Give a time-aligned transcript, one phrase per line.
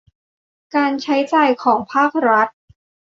[0.75, 2.47] การใช้จ่ายของภาครัฐ